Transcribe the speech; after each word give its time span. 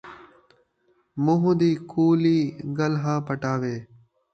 مون٘ہہ 1.23 1.51
دی 1.59 1.71
کُولی 1.91 2.39
ڳلھاں 2.77 3.19
پٹاوے 3.27 3.75